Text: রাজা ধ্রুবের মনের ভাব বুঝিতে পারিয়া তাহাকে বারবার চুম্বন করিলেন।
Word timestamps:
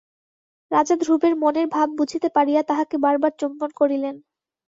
রাজা 0.71 0.95
ধ্রুবের 0.97 1.33
মনের 1.35 1.67
ভাব 1.67 1.87
বুঝিতে 1.99 2.27
পারিয়া 2.35 2.61
তাহাকে 2.63 2.95
বারবার 2.97 3.31
চুম্বন 3.39 3.69
করিলেন। 3.79 4.15